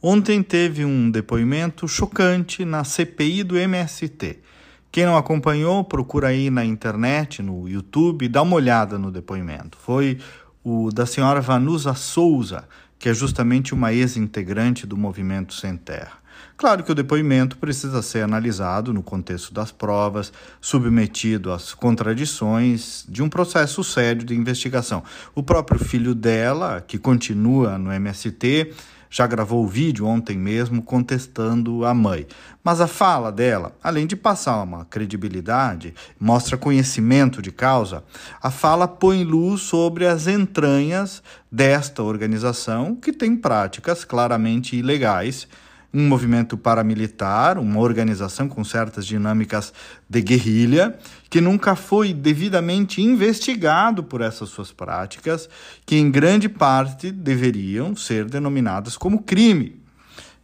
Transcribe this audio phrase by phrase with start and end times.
[0.00, 4.38] Ontem teve um depoimento chocante na CPI do MST.
[4.92, 9.76] Quem não acompanhou, procura aí na internet, no YouTube, dá uma olhada no depoimento.
[9.76, 10.18] Foi
[10.62, 12.62] o da senhora Vanusa Souza,
[12.96, 16.18] que é justamente uma ex-integrante do movimento Sem Terra.
[16.56, 23.20] Claro que o depoimento precisa ser analisado no contexto das provas, submetido às contradições de
[23.20, 25.02] um processo sério de investigação.
[25.34, 28.72] O próprio filho dela, que continua no MST,
[29.10, 32.26] já gravou o vídeo ontem mesmo contestando a mãe.
[32.62, 38.04] Mas a fala dela, além de passar uma credibilidade, mostra conhecimento de causa,
[38.42, 45.48] a fala põe luz sobre as entranhas desta organização que tem práticas claramente ilegais
[45.92, 49.72] um movimento paramilitar, uma organização com certas dinâmicas
[50.08, 50.98] de guerrilha,
[51.30, 55.48] que nunca foi devidamente investigado por essas suas práticas,
[55.86, 59.78] que em grande parte deveriam ser denominadas como crime.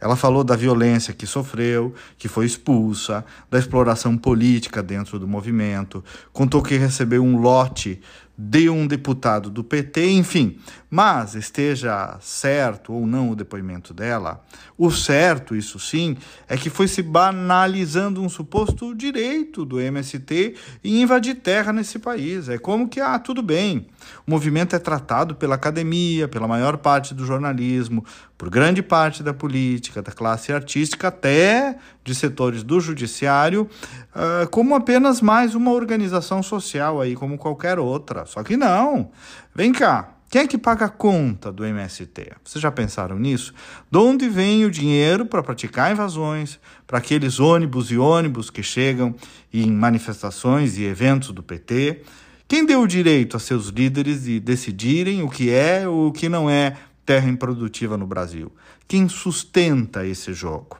[0.00, 6.02] Ela falou da violência que sofreu, que foi expulsa, da exploração política dentro do movimento,
[6.32, 8.00] contou que recebeu um lote
[8.42, 10.58] de um deputado do PT, enfim.
[10.88, 14.42] Mas esteja certo ou não o depoimento dela,
[14.76, 16.16] o certo, isso sim,
[16.48, 22.48] é que foi se banalizando um suposto direito do MST em invadir terra nesse país.
[22.48, 23.86] É como que, ah, tudo bem.
[24.26, 28.04] O movimento é tratado pela academia, pela maior parte do jornalismo,
[28.38, 33.68] por grande parte da política, da classe artística, até de setores do judiciário,
[34.14, 38.24] uh, como apenas mais uma organização social aí, como qualquer outra.
[38.30, 39.10] Só que não.
[39.54, 40.14] Vem cá.
[40.30, 42.30] Quem é que paga a conta do MST?
[42.44, 43.52] Vocês já pensaram nisso?
[43.90, 49.12] De onde vem o dinheiro para praticar invasões, para aqueles ônibus e ônibus que chegam
[49.52, 52.02] em manifestações e eventos do PT?
[52.46, 56.28] Quem deu o direito a seus líderes de decidirem o que é ou o que
[56.28, 58.52] não é terra improdutiva no Brasil?
[58.86, 60.79] Quem sustenta esse jogo?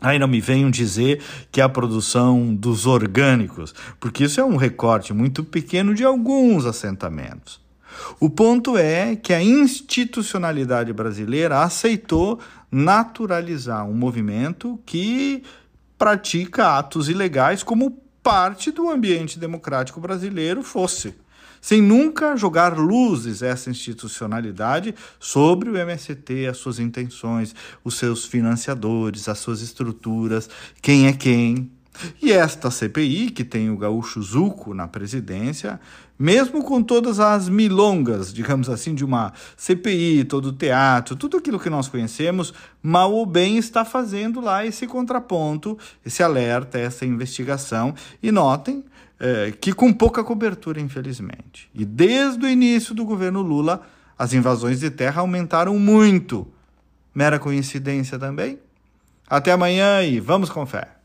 [0.00, 5.14] Aí não me venham dizer que a produção dos orgânicos, porque isso é um recorte
[5.14, 7.64] muito pequeno de alguns assentamentos.
[8.20, 12.38] O ponto é que a institucionalidade brasileira aceitou
[12.70, 15.42] naturalizar um movimento que
[15.96, 17.90] pratica atos ilegais como
[18.22, 21.14] parte do ambiente democrático brasileiro fosse
[21.60, 29.28] sem nunca jogar luzes essa institucionalidade sobre o MST, as suas intenções, os seus financiadores,
[29.28, 30.48] as suas estruturas,
[30.80, 31.70] quem é quem.
[32.22, 35.80] E esta CPI, que tem o gaúcho Zuco na presidência,
[36.18, 41.60] mesmo com todas as milongas, digamos assim, de uma CPI, todo o teatro, tudo aquilo
[41.60, 42.52] que nós conhecemos,
[42.82, 47.94] mal ou bem está fazendo lá esse contraponto, esse alerta, essa investigação.
[48.22, 48.84] E notem
[49.18, 51.70] é, que com pouca cobertura, infelizmente.
[51.74, 53.82] E desde o início do governo Lula,
[54.18, 56.46] as invasões de terra aumentaram muito.
[57.14, 58.58] Mera coincidência também?
[59.28, 60.95] Até amanhã e vamos com fé.